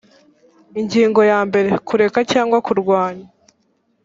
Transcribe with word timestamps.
ingingo 0.79 1.19
ya 1.31 1.39
mbere 1.47 1.69
kureka 1.87 2.19
cyangwa 2.31 2.57
kurwanya 2.65 3.27